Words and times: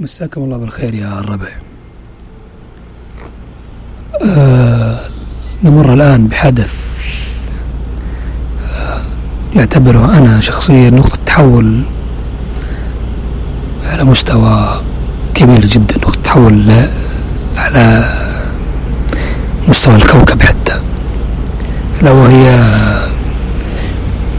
مساكم 0.00 0.40
الله 0.40 0.56
بالخير 0.56 0.94
يا 0.94 1.18
الربع 1.20 1.48
آه 4.24 5.00
نمر 5.64 5.92
الآن 5.94 6.26
بحدث 6.28 6.74
آه 8.72 9.00
يعتبره 9.54 10.18
أنا 10.18 10.40
شخصيا 10.40 10.90
نقطة 10.90 11.18
تحول 11.26 11.82
على 13.90 14.04
مستوى 14.04 14.80
كبير 15.34 15.66
جدا 15.66 15.96
نقطة 15.98 16.20
تحول 16.22 16.88
على 17.56 18.12
مستوى 19.68 19.96
الكوكب 19.96 20.42
حتى. 20.42 20.80
لو 22.02 22.22
هي 22.24 22.60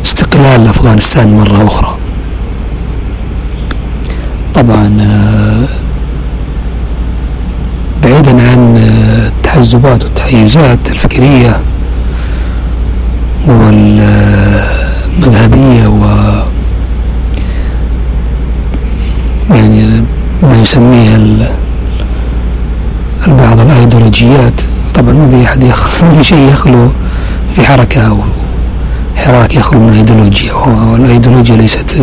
استقلال 0.06 0.68
أفغانستان 0.68 1.34
مرة 1.34 1.68
أخرى. 1.68 1.97
طبعا 4.58 4.98
آه، 5.02 5.68
بعيدا 8.04 8.32
عن 8.32 8.78
التحزبات 8.78 10.04
والتحيزات 10.04 10.80
الفكرية 10.92 11.60
والمذهبية 13.48 14.28
و 15.88 16.06
يعني 19.56 20.04
ما 20.44 20.62
يسميها 20.62 21.18
البعض 23.28 23.60
الأيديولوجيات. 23.60 24.62
طبعا 24.96 25.14
ما 25.14 25.30
في 25.30 25.46
أحد 25.46 25.64
يخلو 25.64 26.16
في 26.16 26.24
شيء 26.24 26.50
يخلو 26.54 26.90
في 27.54 27.62
حركة 27.64 28.02
أو 28.08 28.18
حراك 29.16 29.56
يخلو 29.56 29.80
من 29.80 29.94
أيديولوجيا 29.94 30.54
والأيديولوجيا 30.54 31.56
ليست 31.56 31.98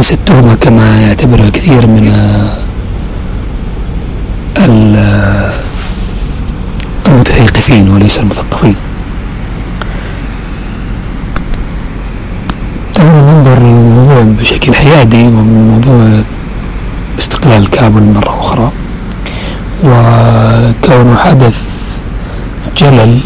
ليست 0.00 0.18
تهمة 0.26 0.54
كما 0.54 1.00
يعتبرها 1.00 1.50
كثير 1.50 1.86
من 1.86 2.04
المتثقفين 7.08 7.88
وليس 7.88 8.18
المثقفين. 8.18 8.76
تعالوا 12.94 13.20
ننظر 13.20 13.58
للموضوع 13.58 14.22
بشكل 14.22 14.74
حيادي 14.74 15.28
موضوع 15.28 16.22
استقلال 17.18 17.70
كابل 17.70 18.02
مرة 18.02 18.40
أخرى 18.40 18.72
وكونه 19.84 21.16
حدث 21.16 21.60
جلل 22.76 23.20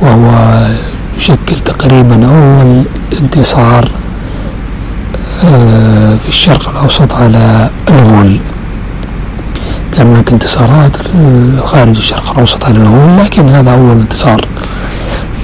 وهو 0.00 0.30
يشكل 1.16 1.60
تقريبا 1.64 2.26
أول 2.26 2.84
انتصار 3.22 3.88
في 5.42 6.28
الشرق 6.28 6.68
الأوسط 6.68 7.12
على 7.12 7.70
الغول 7.90 8.40
كان 9.96 10.06
هناك 10.06 10.32
انتصارات 10.32 10.96
خارج 11.64 11.96
الشرق 11.96 12.30
الأوسط 12.30 12.64
على 12.64 12.76
الغول 12.76 13.24
لكن 13.24 13.48
هذا 13.48 13.72
أول 13.72 13.90
انتصار 13.90 14.40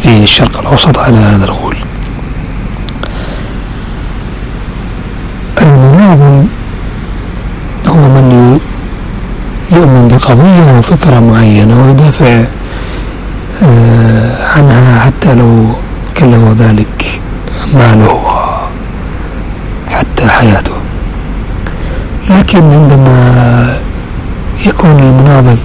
في 0.03 0.23
الشرق 0.23 0.61
الأوسط 0.61 0.99
على 0.99 1.17
هذا 1.17 1.45
الغول. 1.45 1.77
المناضل 5.63 6.47
هو 7.87 7.95
من 7.95 8.59
يؤمن 9.73 10.09
بقضية 10.09 10.79
وفكرة 10.79 11.21
معينة 11.21 11.85
ويدافع 11.87 12.45
آه، 13.63 14.47
عنها 14.47 15.01
حتى 15.01 15.35
لو 15.35 15.67
كلف 16.17 16.61
ذلك 16.61 17.21
ماله. 17.75 18.38
حتى 19.99 20.29
حياته 20.29 20.73
لكن 22.31 22.59
عندما 22.59 23.77
يكون 24.67 24.91
المناضل 24.91 25.57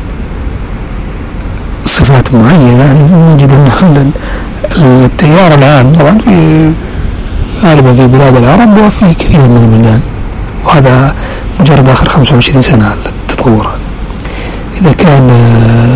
صفات 1.85 2.33
معينة 2.33 2.93
نجد 3.33 3.53
أن 3.53 4.11
التيار 5.05 5.53
العام 5.53 5.91
طبعا 5.91 6.17
في 6.17 6.71
غالبا 7.63 7.93
في 7.93 8.07
بلاد 8.07 8.35
العرب 8.35 8.77
وفي 8.77 9.13
كثير 9.13 9.41
من 9.41 9.57
البلدان 9.57 10.01
وهذا 10.65 11.15
مجرد 11.59 11.89
آخر 11.89 12.09
25 12.09 12.61
سنة 12.61 12.95
التطور 13.05 13.67
إذا 14.81 14.91
كان 14.91 15.29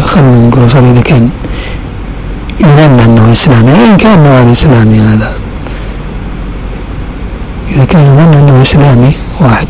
خلينا 0.05 0.47
نقول 0.47 0.63
إذا 0.63 1.01
كان 1.01 1.29
يظن 2.59 2.99
أنه 2.99 3.31
إسلامي 3.31 3.71
أيا 3.71 3.97
كان 3.97 4.23
نوع 4.23 4.41
الإسلامي 4.41 4.99
هذا. 4.99 5.46
إذا 7.69 7.85
كان 7.85 8.05
يظن 8.05 8.33
أنه 8.37 8.61
إسلامي 8.61 9.15
واحد. 9.39 9.67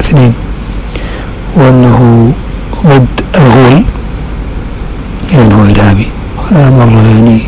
اثنين. 0.00 0.34
وأنه 1.56 2.32
ضد 2.86 3.06
الغول. 3.34 3.84
إذا 5.32 5.54
هو 5.54 5.62
إرهابي 5.62 6.08
هذا 6.50 6.70
مرة 6.70 7.02
يعني 7.08 7.40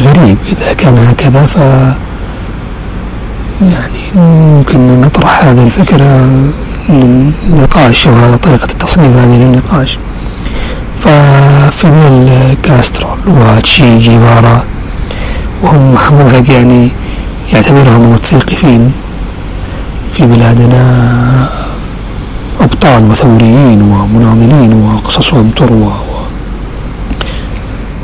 غريب. 0.00 0.36
إذا 0.46 0.72
كان 0.72 0.98
هكذا 0.98 1.46
ف 1.46 1.56
يعني 3.62 4.02
ممكن 4.14 5.00
نطرح 5.00 5.44
هذه 5.44 5.62
الفكرة 5.62 6.26
للنقاش 6.88 8.06
وهذا 8.06 8.36
طريقة 8.36 8.64
التصنيف 8.64 9.16
هذه 9.16 9.36
للنقاش. 9.36 9.98
ففيديل 10.98 12.56
كاسترو 12.62 13.08
وتشي 13.26 13.98
جيفارا 13.98 14.64
وهم 15.62 15.92
ملحق 15.92 16.50
يعني 16.50 16.92
يعتبرهم 17.52 18.12
متثقفين 18.12 18.92
في 20.12 20.26
بلادنا. 20.26 20.84
أبطال 22.60 23.10
وثوريين 23.10 23.82
ومناضلين 23.82 24.72
وقصصهم 24.82 25.50
تروى 25.56 25.92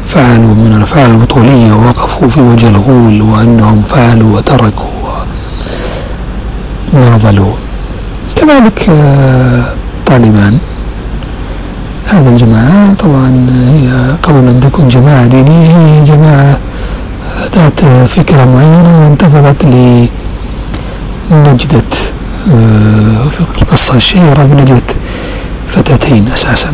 فعلوا 0.07 0.55
من 0.55 0.75
الأفعال 0.77 1.11
البطولية 1.11 1.73
ووقفوا 1.73 2.29
في 2.29 2.41
وجه 2.41 2.69
الغول 2.69 3.23
وأنهم 3.23 3.83
فعلوا 3.83 4.37
وتركوا 4.37 4.87
وناضلوا 6.93 7.55
كذلك 8.37 8.91
طالبان. 10.07 10.59
هذه 12.07 12.29
الجماعة 12.29 12.95
طبعا 12.95 13.47
هي 13.75 14.17
قبل 14.23 14.49
أن 14.49 14.61
تكون 14.61 14.89
جماعة 14.89 15.27
دينية 15.27 15.77
هي 15.77 16.03
جماعة 16.03 16.59
ذات 17.57 17.81
فكرة 18.11 18.45
معينة 18.45 19.01
وانتفضت 19.01 19.65
لنجدة 21.31 21.83
آه، 22.53 23.29
القصة 23.63 23.95
الشهيرة 23.95 24.43
بنجدة 24.43 24.83
فتاتين 25.69 26.29
أساسا. 26.29 26.73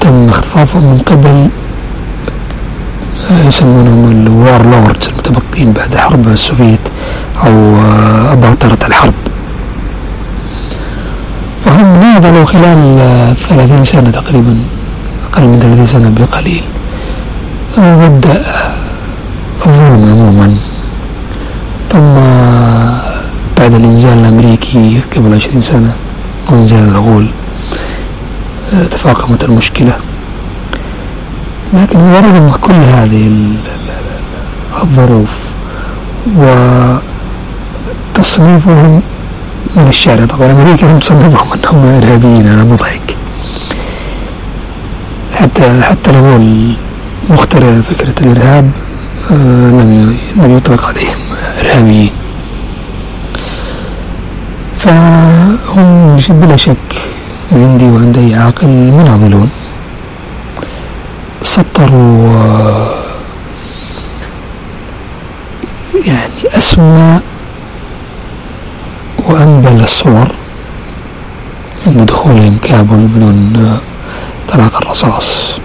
تم 0.00 0.28
اختطافهم 0.28 0.84
من 0.84 0.98
قبل 0.98 1.48
آه، 3.30 3.48
يسمونهم 3.48 4.10
الوار 4.10 4.66
لوردز 4.66 5.08
المتبقين 5.08 5.72
بعد 5.72 5.96
حرب 5.96 6.28
السوفيت 6.28 6.80
أو 7.46 7.76
آه، 7.76 8.32
أباطرة 8.32 8.78
الحرب. 8.86 9.14
فهم 11.64 12.00
ناضلوا 12.00 12.44
خلال 12.44 12.98
ثلاثين 13.36 13.84
سنة 13.84 14.10
تقريبا 14.10 14.56
أقل 15.32 15.42
من 15.42 15.58
ثلاثين 15.58 15.86
سنة 15.86 16.10
بقليل. 16.18 16.62
ضد 17.78 18.44
الظلم 19.66 20.02
عموما. 20.12 20.56
ثم 21.90 22.14
بعد 23.58 23.74
الإنزال 23.74 24.18
الأمريكي 24.18 25.00
قبل 25.16 25.34
عشرين 25.34 25.60
سنة 25.60 25.92
وإنزال 26.50 26.88
الغول 26.88 27.26
تفاقمت 28.90 29.44
المشكلة. 29.44 29.96
لكن 31.74 31.98
رغم 31.98 32.52
كل 32.60 32.72
هذه 32.72 33.30
الظروف 34.82 35.44
وتصنيفهم 38.16 39.02
من 39.76 39.88
الشارع. 39.88 40.24
طبعا 40.24 40.52
أمريكا 40.52 40.92
هم 40.92 40.98
تصنفهم 40.98 41.52
أنهم 41.52 41.86
إرهابيين 41.96 42.46
أنا 42.48 42.64
مضحك. 42.64 43.16
حتى 45.34 45.82
حتى 45.82 46.12
لو 46.12 46.38
مخترع 47.30 47.80
فكرة 47.80 48.14
الإرهاب 48.26 48.70
آه، 49.30 49.34
لم 49.34 50.18
لم 50.36 50.56
يطلق 50.56 50.84
عليهم 50.84 51.18
إرهابيين 51.60 52.10
فهم 54.78 56.16
بلا 56.30 56.56
شك 56.56 56.76
عندي 57.52 57.84
وعند 57.84 58.18
أي 58.18 58.34
عاقل 58.34 58.68
مناضلون 58.68 59.50
سطروا 61.42 62.28
آه، 62.28 62.94
يعني 66.04 66.58
أسمى 66.58 67.20
وأنبل 69.18 69.82
الصور 69.82 70.28
عند 71.86 72.06
دخولهم 72.06 72.58
كابل 72.62 72.96
بدون 72.96 73.52
آه، 73.56 73.80
طلاق 74.52 74.76
الرصاص. 74.76 75.60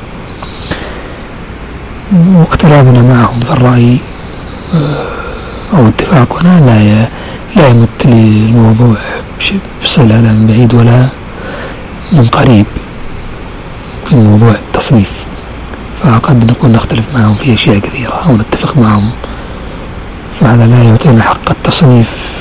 واختلافنا 2.13 3.01
معهم 3.01 3.39
في 3.39 3.51
الرأي 3.51 3.97
آه، 4.75 5.05
أو 5.77 5.87
اتفاقنا 5.87 6.59
لا 6.59 7.07
لا 7.61 7.69
يمت 7.69 8.05
لي 8.05 8.45
الموضوع 8.49 8.95
بصلة 9.83 10.05
لا 10.21 10.31
من 10.31 10.47
بعيد 10.47 10.73
ولا 10.73 11.07
من 12.11 12.23
قريب 12.23 12.65
في 14.09 14.15
موضوع 14.15 14.49
التصنيف. 14.51 15.25
فقد 16.03 16.51
نكون 16.51 16.71
نختلف 16.71 17.07
معهم 17.15 17.33
في 17.33 17.53
أشياء 17.53 17.79
كثيرة 17.79 18.23
أو 18.27 18.37
نتفق 18.37 18.77
معهم. 18.77 19.11
فهذا 20.39 20.65
لا 20.67 20.83
يعطينا 20.83 21.23
حق 21.23 21.49
التصنيف 21.49 22.35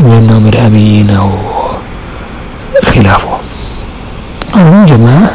بأنهم 0.00 0.46
إرهابيين 0.46 1.10
أو 1.10 1.30
خلافه 2.84 3.36
هم 4.54 4.84
جماعة 4.84 5.30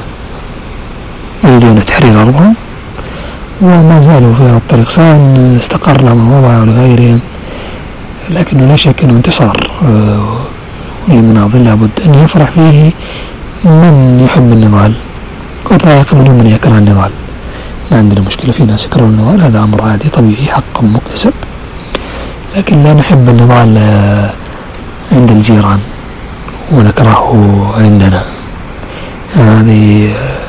يريدون 1.44 1.78
تحرير 2.04 2.22
أرضهم 2.22 2.56
وما 3.62 4.00
زالوا 4.00 4.34
في 4.34 4.44
هذا 4.44 4.58
الطريق 4.58 4.90
سواء 4.90 5.20
استقر 5.58 6.02
لهم 6.02 6.32
الوضع 6.32 6.58
أو 6.58 6.64
لغيرهم 6.64 7.20
لكنه 8.30 8.66
لا 8.68 8.76
شك 8.76 9.04
أنه 9.04 9.14
انتصار 9.14 9.72
آه، 9.86 10.38
للمناضل 11.08 11.64
لابد 11.64 11.90
أن 12.06 12.14
يفرح 12.24 12.52
فيه 12.52 12.92
من 13.66 14.20
يحب 14.26 14.52
النضال. 14.52 14.94
ولا 15.72 16.00
يقبل 16.00 16.32
من 16.32 16.48
يكره 16.48 16.78
النضال. 16.78 17.12
ما 17.92 17.98
عندنا 17.98 18.22
مشكلة 18.22 18.52
في 18.52 18.64
ناس 18.64 18.86
يكرهون 18.86 19.10
النضال 19.10 19.42
هذا 19.42 19.60
أمر 19.60 19.82
عادي 19.82 20.10
طبيعي 20.10 20.48
حق 20.48 20.84
مكتسب. 20.84 21.34
لكن 22.58 22.84
لا 22.84 22.94
نحب 22.94 23.30
النضال 23.30 23.78
آه، 23.78 24.30
عند 25.12 25.32
الجيران 25.32 25.80
ونكرهه 26.72 27.74
عندنا. 27.78 28.24
هذه 29.36 30.10
قمة 30.16 30.43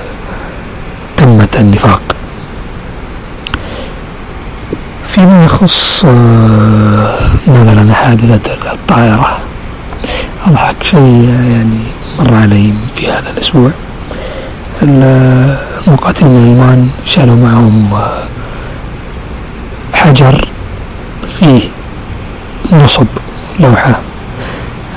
النفاق. 1.60 2.02
فيما 5.06 5.44
يخص 5.44 6.04
آه، 6.04 7.18
مثلا 7.46 7.94
حادثة 7.94 8.72
الطائرة 8.72 9.38
أضحك 10.46 10.82
شيء 10.82 11.28
يعني 11.50 11.78
مر 12.18 12.34
علي 12.34 12.72
في 12.94 13.08
هذا 13.10 13.30
الأسبوع. 13.30 13.70
المقاتلين 14.82 16.30
من 16.32 16.38
الإيمان 16.42 16.88
شالوا 17.04 17.36
معهم 17.36 17.94
آه، 17.94 18.22
حجر 19.92 20.48
فيه 21.28 21.60
نصب 22.72 23.06
لوحة. 23.60 24.00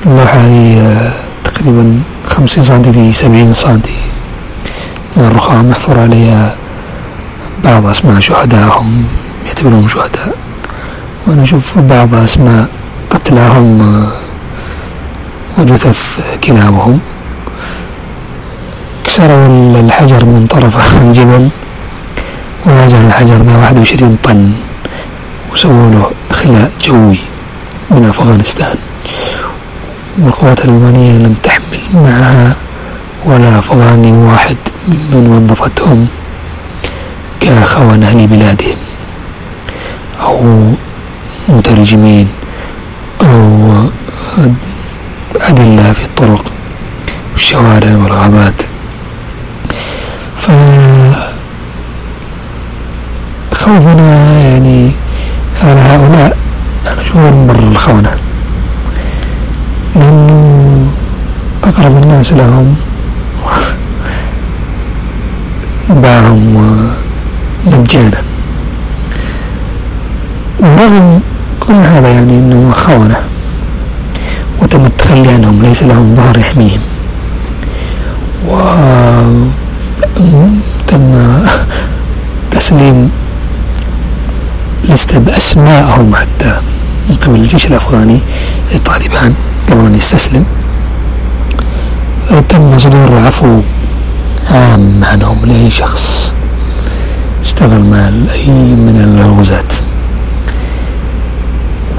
اللوحة 0.05 0.39
هذه 0.39 0.79
آه، 0.81 1.13
تقريبا 1.43 1.99
خمسين 2.27 2.63
سنتي 2.63 2.93
في 2.93 3.13
سبعين 3.13 3.53
سنتي. 3.53 4.06
من 5.17 5.25
الرخام 5.25 5.69
محفور 5.69 5.99
عليها. 5.99 6.55
بعض 7.63 7.85
أسماء 7.85 8.19
شهدائهم 8.19 9.05
يعتبرهم 9.45 9.87
شهداء. 9.87 10.37
وأنا 11.27 11.43
أشوف 11.43 11.77
بعض 11.77 12.15
أسماء 12.15 12.67
قتلاهم 13.09 14.07
وجثث 15.57 16.19
كلابهم. 16.43 16.99
كسروا 19.05 19.81
الحجر 19.81 20.25
من 20.25 20.47
طرف 20.49 21.01
الجبل 21.01 21.49
ونزل 22.65 23.05
الحجر 23.05 23.35
ذا 23.35 23.57
واحد 23.57 23.77
وعشرين 23.77 24.17
طن 24.23 24.53
وسووا 25.53 25.91
له 25.91 26.11
إخلاء 26.31 26.71
جوي 26.81 27.19
من 27.91 28.05
أفغانستان. 28.09 28.75
والقوات 30.21 30.65
الألمانية 30.65 31.17
لم 31.17 31.35
تحمل 31.43 31.79
معها 31.93 32.55
ولا 33.25 33.59
أفغاني 33.59 34.11
واحد. 34.11 34.57
ممن 34.87 35.49
وظفتهم 35.49 36.07
كخونة 37.41 38.11
لبلادهم 38.11 38.77
أو 40.21 40.73
مترجمين 41.49 42.27
أو 43.21 43.89
أدلة 45.41 45.93
في 45.93 46.03
الطرق 46.03 46.51
والشوارع 47.33 47.95
والغابات. 47.95 48.61
فخوفنا 53.51 54.39
يعني 54.39 54.91
على 55.63 55.79
هؤلاء 55.81 56.37
أنا 56.87 57.01
أشوف 57.01 57.17
من 57.17 57.47
بر 57.47 57.59
الخونة. 57.59 58.15
لأنه 59.95 60.87
أقرب 61.63 62.03
الناس 62.03 62.33
لهم 62.33 62.75
باعهم 65.89 66.91
مجانا 67.65 68.21
ورغم 70.59 71.19
كل 71.59 71.73
هذا 71.73 72.09
يعني 72.09 72.31
أنه 72.31 72.71
خونة. 72.71 73.15
وتم 74.61 74.85
التخلي 74.85 75.29
عنهم 75.29 75.61
ليس 75.61 75.83
لهم 75.83 76.15
ظهر 76.15 76.37
يحميهم. 76.37 76.79
وتم 78.47 79.47
تسليم 82.51 83.11
لست 84.89 85.15
بأسمائهم 85.15 86.15
حتى 86.15 86.61
من 87.09 87.15
قبل 87.15 87.35
الجيش 87.35 87.65
الأفغاني 87.65 88.21
للطالبان 88.73 89.33
قبل 89.71 89.85
أن 89.85 89.95
يستسلم. 89.95 90.45
تم 92.49 92.77
صدور 92.77 93.17
عفو 93.25 93.61
عام 94.51 95.03
عنهم 95.03 95.45
لأي 95.45 95.69
شخص 95.69 96.33
اشتغل 97.41 97.81
مع 97.83 98.07
أي 98.33 98.49
من 98.49 99.19
الغزاة 99.19 99.67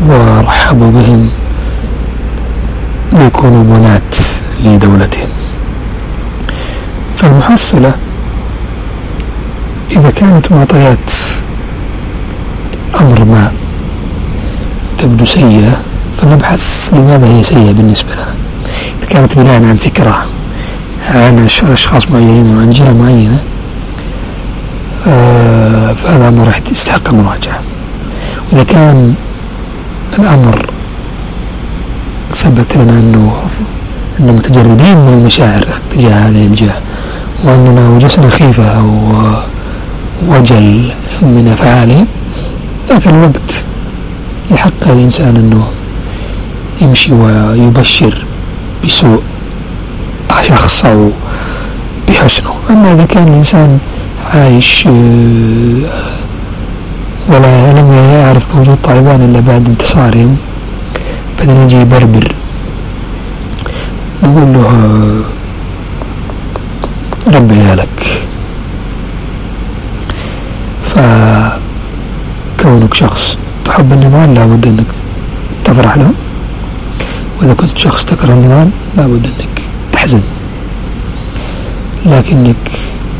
ورحبوا 0.08 0.90
بهم 0.90 1.30
ليكونوا 3.12 3.64
بنات 3.64 4.16
لدولتهم. 4.64 5.28
فالمحصلة 7.16 7.92
إذا 9.90 10.10
كانت 10.10 10.52
معطيات 10.52 11.10
أمر 13.00 13.24
ما 13.24 13.52
تبدو 14.98 15.24
سيئة 15.24 15.80
فنبحث 16.16 16.94
لماذا 16.94 17.26
هي 17.26 17.42
سيئة 17.42 17.72
بالنسبة 17.72 18.14
لنا 18.14 18.34
إذا 18.98 19.08
كانت 19.08 19.36
بناء 19.38 19.54
عن 19.54 19.76
فكرة 19.76 20.24
عن 21.08 21.46
أشخاص 21.72 22.10
معينين 22.10 22.56
وعن 22.56 22.70
جهة 22.70 22.93
معينة 22.93 23.43
آه 25.06 25.92
فهذا 25.92 26.28
أمر 26.28 26.52
يستحق 26.71 27.09
المراجعة 27.09 27.61
وإذا 28.52 28.64
كان 28.64 29.14
الأمر 30.18 30.66
ثبت 32.35 32.76
لنا 32.76 32.92
أنه 32.92 33.32
أنه 34.21 34.32
متجردين 34.32 34.97
من 34.97 35.12
المشاعر 35.12 35.64
تجاه 35.90 36.28
هذه 36.28 36.47
الجهة 36.47 36.80
وأننا 37.44 37.88
وجسنا 37.88 38.30
خيفة 38.30 38.64
أو 38.78 39.12
وجل 40.28 40.92
من 41.23 41.49
أفعالهم 41.52 42.06
ذاك 42.88 43.06
الوقت 43.06 43.64
يحق 44.50 44.88
الإنسان 44.88 45.37
أنه 45.37 45.66
يمشي 46.80 47.12
ويبشر 47.12 48.25
بسوء. 48.85 49.23
شخص 50.42 50.85
أو 50.85 51.11
بحسنه 52.09 52.50
أما 52.71 52.92
إذا 52.92 53.04
كان 53.04 53.28
الإنسان 53.28 53.78
عايش 54.35 54.87
آه، 54.87 54.90
ولا 57.28 57.73
لم 57.80 57.92
يعرف 57.92 58.57
بوجود 58.57 58.78
طالبان 58.85 59.23
إلا 59.23 59.40
بعد 59.40 59.68
انتصارهم 59.68 60.37
بعدين 61.38 61.57
يجي 61.57 61.76
يبربر. 61.76 62.33
نقول 64.23 64.52
له 64.52 64.66
آه، 64.66 65.21
ربي 67.37 67.75
لك 67.75 68.23
فكونك 72.59 72.95
شخص 72.95 73.38
تحب 73.64 73.92
النضال 73.92 74.35
لابد 74.35 74.66
إنك 74.66 74.87
تفرح 75.64 75.97
له. 75.97 76.11
وإذا 77.40 77.54
كنت 77.54 77.78
شخص 77.78 78.04
تكره 78.04 78.33
النضال 78.33 78.71
لابد 78.97 79.26
إنك 79.26 79.67
تحزن 80.08 80.22
لكنك 82.06 82.56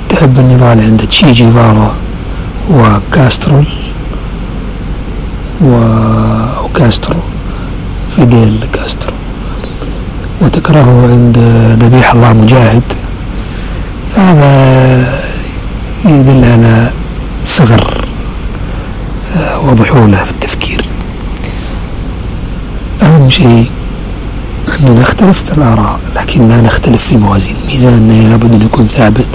تحب 0.09 0.39
النضال 0.39 0.81
عند 0.81 1.07
تشي 1.07 1.33
جيفارا 1.33 1.95
وكاسترول 2.71 3.67
وكاسترو 5.65 7.21
فيديل 8.17 8.67
كاسترو. 8.73 9.13
وتكرهه 10.41 11.09
عند 11.13 11.39
ذبيح 11.83 12.15
الله 12.15 12.33
مجاهد. 12.33 12.83
فهذا 14.17 15.21
يدل 16.05 16.45
على 16.45 16.91
صغر 17.43 18.05
آه، 19.37 19.61
وضحولة 19.61 20.25
في 20.25 20.31
التفكير. 20.31 20.85
أهم 23.03 23.31
شيء 23.31 23.71
أن 24.77 24.95
نختلف 25.01 25.43
في 25.43 25.53
الآراء 25.53 26.01
لكن 26.17 26.49
لا 26.49 26.61
نختلف 26.61 27.03
في 27.05 27.13
الموازين. 27.13 27.57
ميزاننا 27.67 28.29
لابد 28.29 28.55
أن 28.55 28.63
يكون 28.63 28.87
ثابت. 28.87 29.29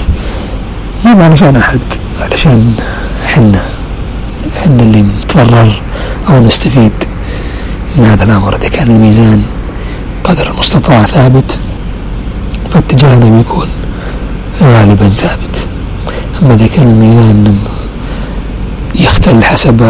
مو 1.06 1.24
علشان 1.24 1.56
أحد 1.56 1.80
علشان 2.22 2.74
حنا 3.26 3.66
حنا 4.64 4.84
اللي 4.84 5.02
نتضرر 5.02 5.82
أو 6.30 6.46
نستفيد 6.46 6.92
من 7.96 8.06
هذا 8.06 8.24
الأمر. 8.24 8.56
إذا 8.56 8.68
كان 8.68 8.88
الميزان 8.88 9.44
قدر 10.24 10.52
المستطاع 10.52 11.04
ثابت 11.04 11.60
فاتجاهنا 12.72 13.30
بيكون 13.30 13.68
غالبا 14.62 15.10
ثابت. 15.10 15.68
أما 16.42 16.54
إذا 16.54 16.68
كان 16.68 16.88
الميزان 16.88 17.58
يختل 18.96 19.44
حسب 19.44 19.82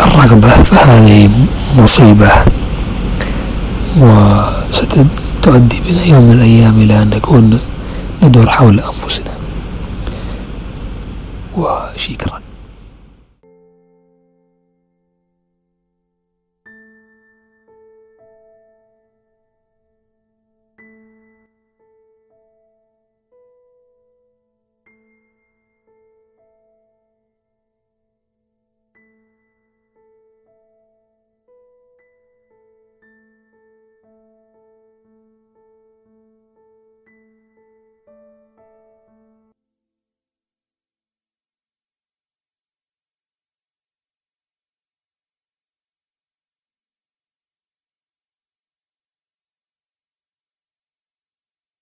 الرغبة 0.00 0.48
فهذه 0.48 1.30
مصيبة. 1.78 2.30
وستؤدي 3.98 5.80
بنا 5.86 6.04
يوم 6.04 6.22
من 6.22 6.32
الأيام 6.32 6.80
إلى 6.80 7.02
أن 7.02 7.10
نكون 7.10 7.60
ندور 8.22 8.46
حول 8.46 8.80
أنفسنا. 8.80 9.30
وشكرا. 11.56 12.40